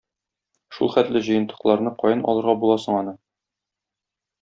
[0.77, 3.15] Шулхәтле җыентыкларны каян алырга була соң аны?